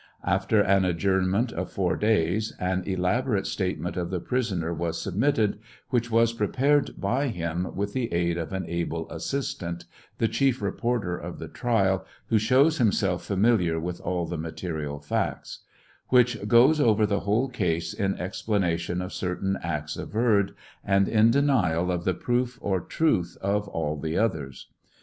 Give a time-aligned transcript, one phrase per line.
[0.25, 5.59] After an adjournment of four days, an elaborate statement of the prisoner was submitted,
[5.91, 9.85] which was prepared by him, with the aid of an able assistant,
[10.17, 15.59] (the chief reporter of the trial, who shows himself familiar with all the material facts,)
[16.09, 21.91] which goes over the whole case in explanation of certain acts averred, and in denial
[21.91, 24.67] of the proof or truth of all the others.